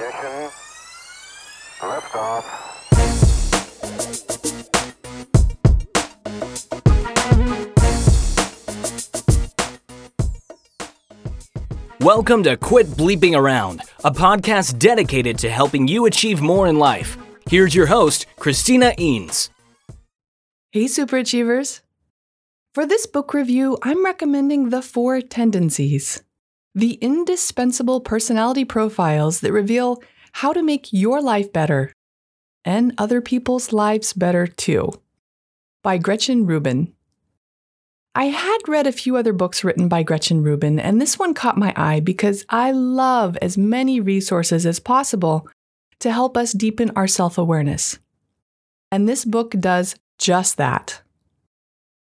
[0.00, 0.50] ignition.
[12.00, 17.18] Welcome to Quit Bleeping Around, a podcast dedicated to helping you achieve more in life.
[17.48, 19.50] Here's your host, Christina Eanes.
[20.70, 21.80] Hey, superachievers.
[22.74, 26.22] For this book review, I'm recommending The Four Tendencies
[26.74, 30.02] the indispensable personality profiles that reveal
[30.32, 31.92] how to make your life better
[32.64, 34.92] and other people's lives better too,
[35.82, 36.92] by Gretchen Rubin.
[38.14, 41.56] I had read a few other books written by Gretchen Rubin, and this one caught
[41.56, 45.48] my eye because I love as many resources as possible
[46.00, 47.98] to help us deepen our self awareness.
[48.90, 51.02] And this book does just that.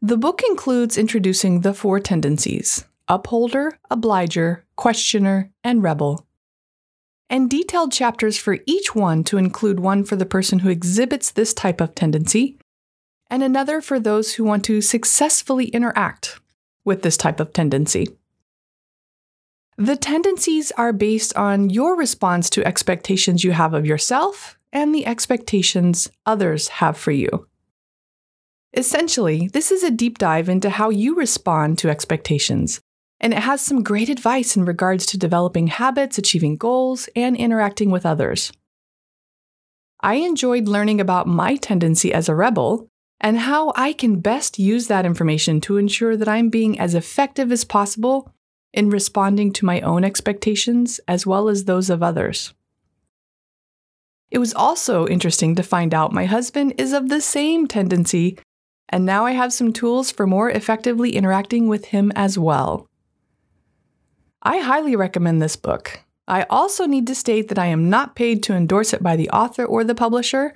[0.00, 6.26] The book includes introducing the four tendencies upholder, obliger, questioner, and rebel.
[7.30, 11.52] And detailed chapters for each one to include one for the person who exhibits this
[11.52, 12.58] type of tendency
[13.30, 16.40] and another for those who want to successfully interact
[16.84, 18.08] with this type of tendency.
[19.76, 25.06] The tendencies are based on your response to expectations you have of yourself and the
[25.06, 27.46] expectations others have for you.
[28.74, 32.80] Essentially, this is a deep dive into how you respond to expectations,
[33.20, 37.90] and it has some great advice in regards to developing habits, achieving goals, and interacting
[37.90, 38.52] with others.
[40.00, 42.88] I enjoyed learning about my tendency as a rebel
[43.20, 47.50] and how I can best use that information to ensure that I'm being as effective
[47.50, 48.32] as possible
[48.72, 52.54] in responding to my own expectations as well as those of others.
[54.30, 58.38] It was also interesting to find out my husband is of the same tendency,
[58.88, 62.86] and now I have some tools for more effectively interacting with him as well.
[64.48, 66.00] I highly recommend this book.
[66.26, 69.28] I also need to state that I am not paid to endorse it by the
[69.28, 70.54] author or the publisher,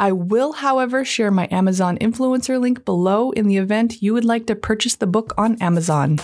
[0.00, 4.48] I will, however, share my Amazon influencer link below in the event you would like
[4.48, 6.18] to purchase the book on Amazon.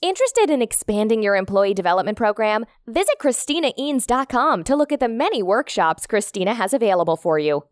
[0.00, 2.64] Interested in expanding your employee development program?
[2.86, 7.64] Visit ChristinaEanes.com to look at the many workshops Christina has available for you.